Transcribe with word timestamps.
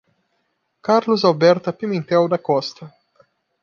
Carlos 0.85 1.23
Alberto 1.29 1.71
Pimentel 1.71 2.27
da 2.27 2.39
Costa 2.39 2.85